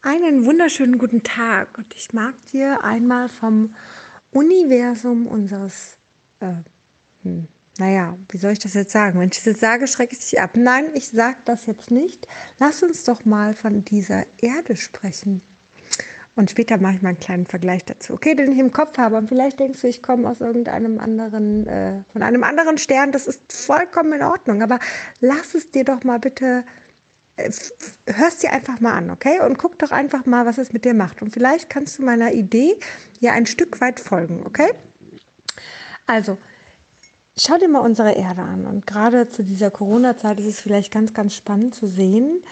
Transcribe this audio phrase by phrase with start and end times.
[0.00, 3.74] Einen wunderschönen guten Tag und ich mag dir einmal vom
[4.30, 5.96] Universum unseres,
[6.38, 6.52] äh,
[7.24, 9.18] hm, naja, wie soll ich das jetzt sagen?
[9.18, 10.50] Wenn ich das jetzt sage, schrecke ich dich ab.
[10.54, 12.28] Nein, ich sage das jetzt nicht.
[12.60, 15.42] Lass uns doch mal von dieser Erde sprechen.
[16.36, 18.14] Und später mache ich mal einen kleinen Vergleich dazu.
[18.14, 19.16] Okay, den ich im Kopf habe.
[19.16, 23.10] Und vielleicht denkst du, ich komme aus irgendeinem anderen, äh, von einem anderen Stern.
[23.10, 24.62] Das ist vollkommen in Ordnung.
[24.62, 24.78] Aber
[25.20, 26.64] lass es dir doch mal bitte
[28.06, 29.40] hörst dir einfach mal an, okay?
[29.40, 31.22] Und guck doch einfach mal, was es mit dir macht.
[31.22, 32.78] Und vielleicht kannst du meiner Idee
[33.20, 34.72] ja ein Stück weit folgen, okay?
[36.06, 36.38] Also,
[37.38, 38.66] schau dir mal unsere Erde an.
[38.66, 42.42] Und gerade zu dieser Corona-Zeit ist es vielleicht ganz, ganz spannend zu sehen,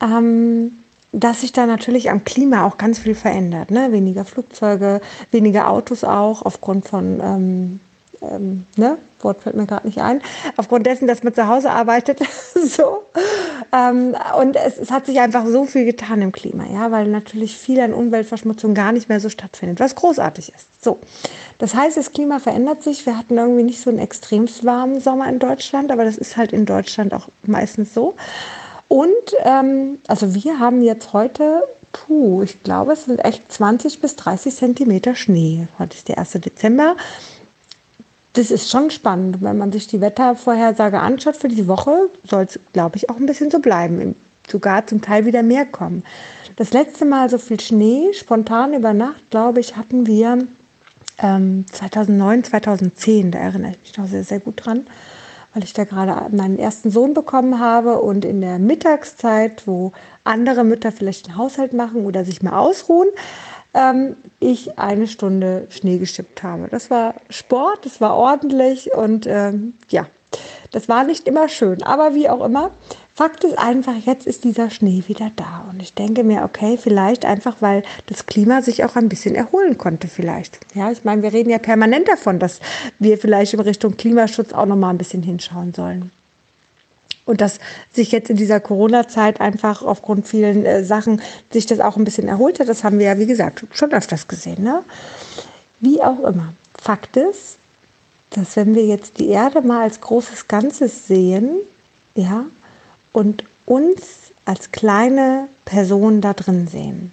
[0.00, 0.72] ähm,
[1.12, 3.70] dass sich da natürlich am Klima auch ganz viel verändert.
[3.70, 3.90] Ne?
[3.90, 7.80] Weniger Flugzeuge, weniger Autos auch aufgrund von ähm,
[8.22, 10.22] ähm, ne, Wort fällt mir gerade nicht ein,
[10.56, 12.20] aufgrund dessen, dass man zu Hause arbeitet,
[12.54, 13.04] so.
[13.72, 17.56] Ähm, und es, es, hat sich einfach so viel getan im Klima, ja, weil natürlich
[17.56, 20.82] viel an Umweltverschmutzung gar nicht mehr so stattfindet, was großartig ist.
[20.82, 20.98] So.
[21.58, 23.06] Das heißt, das Klima verändert sich.
[23.06, 26.52] Wir hatten irgendwie nicht so einen extrem warmen Sommer in Deutschland, aber das ist halt
[26.52, 28.14] in Deutschland auch meistens so.
[28.88, 29.08] Und
[29.44, 31.62] ähm, also wir haben jetzt heute
[31.96, 35.68] puh, ich glaube, es sind echt 20 bis 30 Zentimeter Schnee.
[35.78, 36.32] Heute ist der 1.
[36.32, 36.96] Dezember
[38.36, 39.38] das ist schon spannend.
[39.40, 43.26] Wenn man sich die Wettervorhersage anschaut für die Woche, soll es, glaube ich, auch ein
[43.26, 44.14] bisschen so bleiben.
[44.48, 46.04] Sogar zum Teil wieder mehr kommen.
[46.56, 50.46] Das letzte Mal so viel Schnee, spontan über Nacht, glaube ich, hatten wir
[51.18, 53.30] ähm, 2009, 2010.
[53.30, 54.86] Da erinnere ich mich noch sehr, sehr gut dran,
[55.54, 59.92] weil ich da gerade meinen ersten Sohn bekommen habe und in der Mittagszeit, wo
[60.24, 63.08] andere Mütter vielleicht den Haushalt machen oder sich mal ausruhen,
[63.76, 66.68] ähm, ich eine Stunde Schnee geschippt habe.
[66.68, 70.06] Das war Sport, das war ordentlich und ähm, ja,
[70.72, 72.70] das war nicht immer schön, aber wie auch immer.
[73.14, 75.64] Fakt ist einfach, jetzt ist dieser Schnee wieder da.
[75.70, 79.78] Und ich denke mir, okay, vielleicht einfach, weil das Klima sich auch ein bisschen erholen
[79.78, 80.58] konnte, vielleicht.
[80.74, 82.60] Ja, ich meine, wir reden ja permanent davon, dass
[82.98, 86.12] wir vielleicht in Richtung Klimaschutz auch noch mal ein bisschen hinschauen sollen.
[87.26, 87.58] Und dass
[87.92, 91.20] sich jetzt in dieser Corona-Zeit einfach aufgrund vielen äh, Sachen
[91.52, 94.28] sich das auch ein bisschen erholt hat, das haben wir ja, wie gesagt, schon öfters
[94.28, 94.62] gesehen.
[94.62, 94.82] Ne?
[95.80, 96.54] Wie auch immer.
[96.80, 97.58] Fakt ist,
[98.30, 101.56] dass wenn wir jetzt die Erde mal als großes Ganzes sehen,
[102.14, 102.46] ja,
[103.12, 107.12] und uns als kleine Person da drin sehen,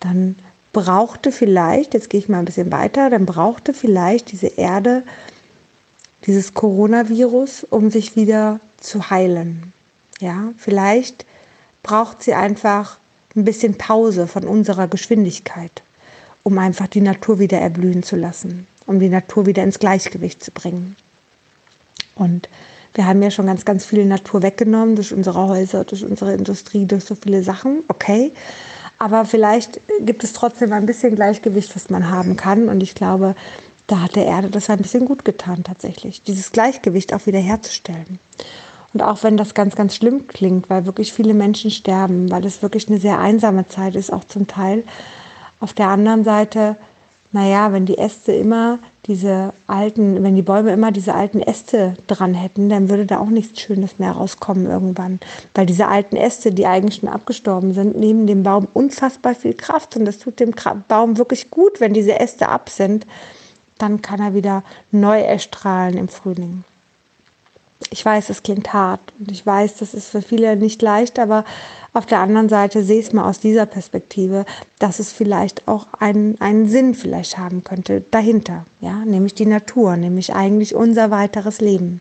[0.00, 0.36] dann
[0.72, 5.02] brauchte vielleicht, jetzt gehe ich mal ein bisschen weiter, dann brauchte vielleicht diese Erde
[6.28, 9.72] dieses Coronavirus, um sich wieder zu heilen.
[10.20, 11.24] Ja, vielleicht
[11.82, 12.98] braucht sie einfach
[13.34, 15.82] ein bisschen Pause von unserer Geschwindigkeit,
[16.42, 20.50] um einfach die Natur wieder erblühen zu lassen, um die Natur wieder ins Gleichgewicht zu
[20.50, 20.96] bringen.
[22.14, 22.48] Und
[22.94, 26.84] wir haben ja schon ganz, ganz viel Natur weggenommen durch unsere Häuser, durch unsere Industrie,
[26.84, 27.84] durch so viele Sachen.
[27.88, 28.32] Okay.
[28.98, 32.68] Aber vielleicht gibt es trotzdem ein bisschen Gleichgewicht, was man haben kann.
[32.68, 33.36] Und ich glaube,
[33.88, 38.20] da hat der Erde das ein bisschen gut getan, tatsächlich, dieses Gleichgewicht auch wieder herzustellen.
[38.94, 42.62] Und auch wenn das ganz, ganz schlimm klingt, weil wirklich viele Menschen sterben, weil es
[42.62, 44.84] wirklich eine sehr einsame Zeit ist, auch zum Teil.
[45.60, 46.76] Auf der anderen Seite,
[47.32, 52.34] naja, wenn die Äste immer diese alten, wenn die Bäume immer diese alten Äste dran
[52.34, 55.18] hätten, dann würde da auch nichts Schönes mehr rauskommen irgendwann.
[55.54, 59.96] Weil diese alten Äste, die eigentlich schon abgestorben sind, nehmen dem Baum unfassbar viel Kraft
[59.96, 60.54] und das tut dem
[60.88, 63.06] Baum wirklich gut, wenn diese Äste ab sind
[63.78, 66.64] dann kann er wieder neu erstrahlen im Frühling.
[67.90, 71.44] Ich weiß, es klingt hart und ich weiß, das ist für viele nicht leicht, aber
[71.92, 74.44] auf der anderen Seite sehe ich es mal aus dieser Perspektive,
[74.78, 79.96] dass es vielleicht auch einen, einen Sinn vielleicht haben könnte dahinter, ja, nämlich die Natur,
[79.96, 82.00] nämlich eigentlich unser weiteres Leben.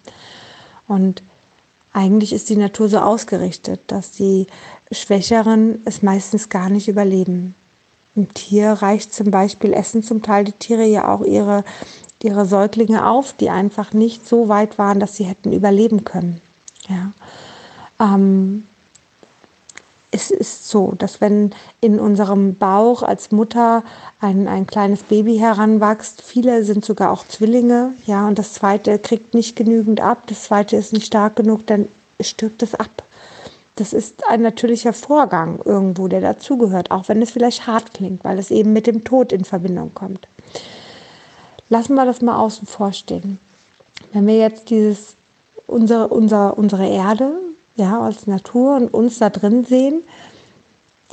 [0.87, 1.21] Und
[1.93, 4.47] eigentlich ist die Natur so ausgerichtet, dass die
[4.91, 7.55] Schwächeren es meistens gar nicht überleben.
[8.17, 11.63] Im Tier reicht zum Beispiel, essen zum Teil die Tiere ja auch ihre,
[12.23, 16.41] ihre Säuglinge auf, die einfach nicht so weit waren, dass sie hätten überleben können.
[16.89, 17.11] Ja.
[17.99, 18.65] Ähm,
[20.09, 23.83] es ist so, dass wenn in unserem Bauch als Mutter
[24.19, 29.35] ein, ein kleines Baby heranwächst, viele sind sogar auch Zwillinge, ja, und das zweite kriegt
[29.35, 31.87] nicht genügend ab, das zweite ist nicht stark genug, dann
[32.19, 33.03] stirbt es ab.
[33.77, 38.39] Das ist ein natürlicher Vorgang irgendwo, der dazugehört, auch wenn es vielleicht hart klingt, weil
[38.39, 40.27] es eben mit dem Tod in Verbindung kommt.
[41.69, 43.39] Lassen wir das mal außen vor stehen.
[44.13, 45.15] Wenn wir jetzt dieses,
[45.67, 47.33] unsere, unser, unsere Erde,
[47.75, 50.01] ja, als Natur und uns da drin sehen,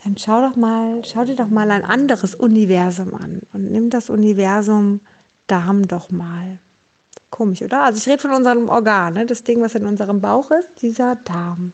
[0.02, 4.08] dann schau doch mal, schau dir doch mal ein anderes Universum an und nimm das
[4.08, 5.00] Universum
[5.46, 6.58] Darm doch mal.
[7.34, 7.82] Komisch, oder?
[7.82, 9.26] Also ich rede von unserem Organ, ne?
[9.26, 11.72] das Ding, was in unserem Bauch ist, dieser Darm,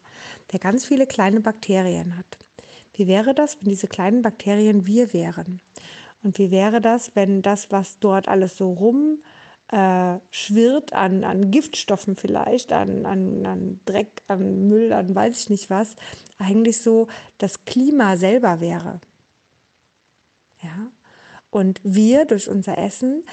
[0.52, 2.38] der ganz viele kleine Bakterien hat.
[2.94, 5.60] Wie wäre das, wenn diese kleinen Bakterien wir wären?
[6.22, 9.18] Und wie wäre das, wenn das, was dort alles so rum
[9.70, 15.50] äh, schwirrt an, an Giftstoffen vielleicht, an, an, an Dreck, an Müll, an weiß ich
[15.50, 15.94] nicht was,
[16.38, 17.06] eigentlich so
[17.36, 18.98] das Klima selber wäre.
[20.62, 20.86] Ja.
[21.50, 23.24] Und wir durch unser Essen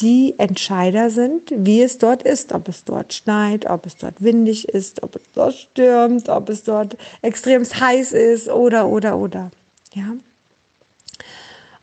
[0.00, 4.68] die Entscheider sind, wie es dort ist, ob es dort schneit, ob es dort windig
[4.68, 9.50] ist, ob es dort stürmt, ob es dort extrem heiß ist oder, oder, oder.
[9.94, 10.14] Ja.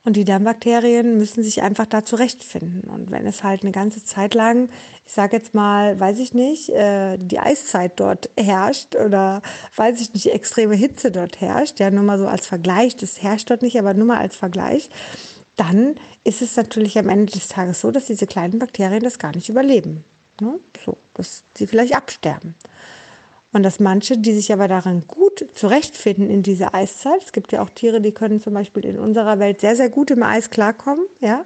[0.08, 2.90] Und die Darmbakterien müssen sich einfach da zurechtfinden.
[2.90, 4.70] Und wenn es halt eine ganze Zeit lang,
[5.06, 9.42] ich sage jetzt mal, weiß ich nicht, äh, die Eiszeit dort herrscht oder
[9.76, 13.50] weiß ich nicht, extreme Hitze dort herrscht, ja, nur mal so als Vergleich, das herrscht
[13.50, 14.90] dort nicht, aber nur mal als Vergleich,
[15.58, 19.36] dann ist es natürlich am Ende des Tages so, dass diese kleinen Bakterien das gar
[19.36, 20.06] nicht überleben.
[20.40, 20.60] Ne?
[20.86, 22.56] So, dass sie vielleicht absterben.
[23.54, 27.62] Und dass manche, die sich aber darin gut zurechtfinden in dieser Eiszeit, es gibt ja
[27.64, 31.06] auch Tiere, die können zum Beispiel in unserer Welt sehr, sehr gut im Eis klarkommen,
[31.22, 31.44] ja,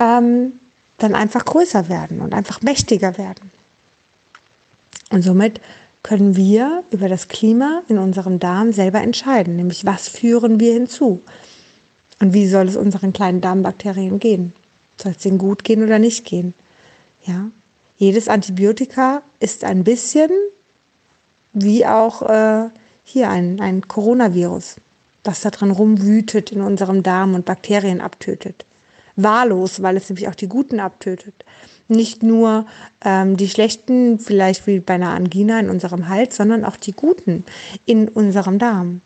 [0.00, 0.58] ähm,
[0.98, 3.52] dann einfach größer werden und einfach mächtiger werden.
[5.10, 5.60] Und somit
[6.02, 11.20] können wir über das Klima in unserem Darm selber entscheiden, nämlich was führen wir hinzu
[12.22, 14.52] und wie soll es unseren kleinen Darmbakterien gehen.
[14.96, 16.54] Soll es ihnen gut gehen oder nicht gehen?
[17.24, 17.46] Ja,
[17.96, 20.30] jedes Antibiotika ist ein bisschen
[21.52, 22.68] wie auch äh,
[23.02, 24.76] hier ein, ein Coronavirus,
[25.24, 28.64] das da drin rumwütet in unserem Darm und Bakterien abtötet.
[29.16, 31.34] Wahllos, weil es nämlich auch die guten abtötet.
[31.88, 32.66] Nicht nur
[33.04, 37.44] ähm, die schlechten, vielleicht wie bei einer Angina in unserem Hals, sondern auch die guten
[37.84, 39.00] in unserem Darm.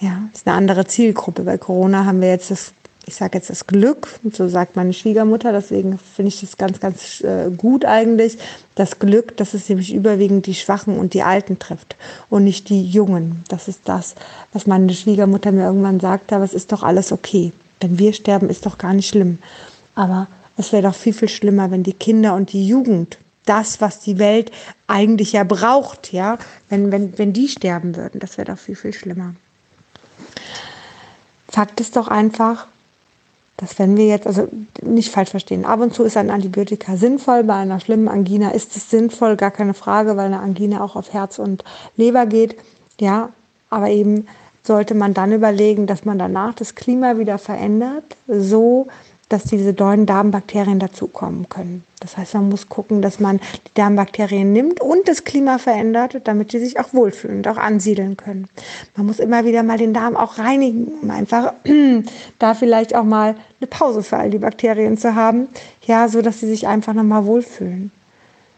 [0.00, 1.42] Ja, ist eine andere Zielgruppe.
[1.42, 2.72] Bei Corona haben wir jetzt das
[3.08, 7.22] ich sage jetzt das Glück, so sagt meine Schwiegermutter, deswegen finde ich das ganz, ganz
[7.22, 8.36] äh, gut eigentlich,
[8.74, 11.96] das Glück, dass es nämlich überwiegend die Schwachen und die Alten trifft
[12.28, 13.44] und nicht die Jungen.
[13.48, 14.14] Das ist das,
[14.52, 17.52] was meine Schwiegermutter mir irgendwann sagte, aber es ist doch alles okay.
[17.80, 19.38] Wenn wir sterben, ist doch gar nicht schlimm.
[19.94, 20.26] Aber
[20.58, 23.16] es wäre doch viel, viel schlimmer, wenn die Kinder und die Jugend,
[23.46, 24.50] das, was die Welt
[24.86, 26.36] eigentlich ja braucht, ja,
[26.68, 29.34] wenn, wenn, wenn die sterben würden, das wäre doch viel, viel schlimmer.
[31.58, 32.68] Fakt ist doch einfach,
[33.56, 34.46] dass wenn wir jetzt, also
[34.80, 38.76] nicht falsch verstehen, ab und zu ist ein Antibiotika sinnvoll, bei einer schlimmen Angina ist
[38.76, 41.64] es sinnvoll, gar keine Frage, weil eine Angina auch auf Herz und
[41.96, 42.54] Leber geht,
[43.00, 43.30] ja,
[43.70, 44.28] aber eben
[44.62, 48.86] sollte man dann überlegen, dass man danach das Klima wieder verändert, so
[49.28, 51.84] dass diese neuen Darmbakterien dazukommen können.
[52.00, 56.52] Das heißt, man muss gucken, dass man die Darmbakterien nimmt und das Klima verändert, damit
[56.52, 58.48] sie sich auch wohlfühlen und auch ansiedeln können.
[58.96, 61.54] Man muss immer wieder mal den Darm auch reinigen, um einfach
[62.38, 65.48] da vielleicht auch mal eine Pause für all die Bakterien zu haben,
[65.82, 67.90] ja, so dass sie sich einfach nochmal wohlfühlen.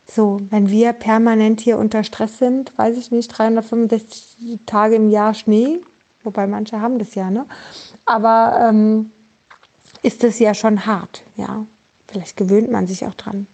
[0.06, 5.34] So, wenn wir permanent hier unter Stress sind, weiß ich nicht, 365 Tage im Jahr
[5.34, 5.81] Schnee,
[6.25, 7.46] wobei manche haben das ja, ne?
[8.06, 9.12] Aber ähm,
[10.02, 11.67] ist es ja schon hart, ja.
[12.08, 13.47] Vielleicht gewöhnt man sich auch dran.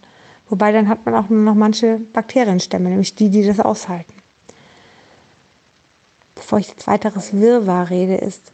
[0.49, 4.13] Wobei dann hat man auch nur noch manche Bakterienstämme, nämlich die, die das aushalten.
[6.35, 8.51] Bevor ich jetzt weiteres Wirrwarr rede, ist,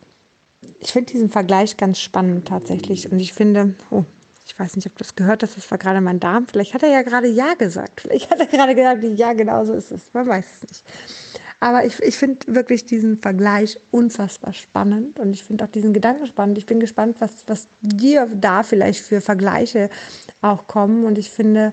[0.80, 3.12] ich finde diesen Vergleich ganz spannend tatsächlich.
[3.12, 4.04] Und ich finde, oh,
[4.45, 6.48] ich weiß nicht, ob du das gehört hast, das war gerade mein Darm.
[6.48, 8.01] Vielleicht hat er ja gerade Ja gesagt.
[8.01, 10.13] Vielleicht hat er gerade gesagt, ja, genau so ist es.
[10.13, 10.84] Man weiß es nicht.
[11.63, 16.27] Aber ich, ich finde wirklich diesen Vergleich unfassbar spannend und ich finde auch diesen Gedanken
[16.27, 16.57] spannend.
[16.57, 19.90] Ich bin gespannt, was, was dir da vielleicht für Vergleiche
[20.42, 21.06] auch kommen.
[21.06, 21.71] Und ich finde,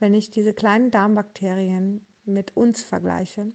[0.00, 3.52] wenn ich diese kleinen Darmbakterien mit uns vergleiche,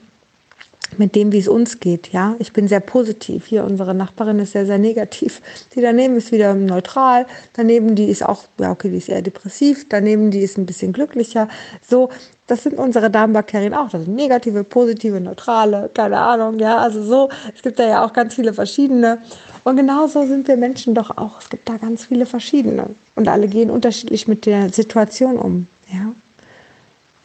[0.97, 2.11] mit dem, wie es uns geht.
[2.13, 3.47] Ja, ich bin sehr positiv.
[3.47, 5.41] Hier unsere Nachbarin ist sehr, sehr negativ.
[5.75, 7.25] Die daneben ist wieder neutral.
[7.53, 9.87] Daneben die ist auch, ja okay, die ist eher depressiv.
[9.89, 11.49] Daneben die ist ein bisschen glücklicher.
[11.87, 12.09] So,
[12.47, 13.89] das sind unsere Darmbakterien auch.
[13.89, 16.59] Das sind negative, positive, neutrale, keine Ahnung.
[16.59, 17.29] Ja, also so.
[17.55, 19.19] Es gibt da ja auch ganz viele verschiedene.
[19.63, 21.41] Und genauso sind wir Menschen doch auch.
[21.41, 22.87] Es gibt da ganz viele verschiedene.
[23.15, 25.67] Und alle gehen unterschiedlich mit der Situation um.
[25.91, 26.13] Ja.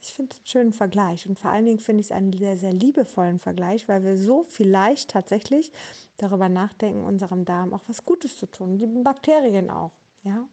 [0.03, 2.57] Ich finde es einen schönen Vergleich und vor allen Dingen finde ich es einen sehr,
[2.57, 5.73] sehr liebevollen Vergleich, weil wir so vielleicht tatsächlich
[6.17, 9.93] darüber nachdenken, unserem Darm auch was Gutes zu tun, die Bakterien auch,
[10.23, 10.47] ja,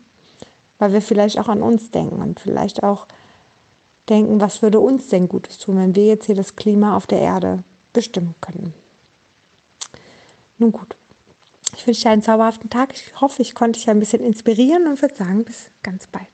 [0.80, 3.08] weil wir vielleicht auch an uns denken und vielleicht auch
[4.10, 7.20] denken, was würde uns denn Gutes tun, wenn wir jetzt hier das Klima auf der
[7.20, 7.64] Erde
[7.94, 8.74] bestimmen können.
[10.58, 10.96] Nun gut,
[11.76, 12.94] ich wünsche dir einen zauberhaften Tag.
[12.94, 16.28] Ich hoffe, ich konnte dich ein bisschen inspirieren und würde sagen, bis ganz bald.